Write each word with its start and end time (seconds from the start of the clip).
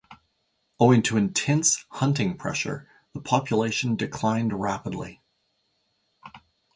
Owing 0.79 1.03
to 1.03 1.15
intense 1.17 1.85
hunting 1.91 2.35
pressure, 2.35 2.89
the 3.13 3.21
population 3.21 3.95
declined 3.95 4.51
rapidly. 4.51 5.21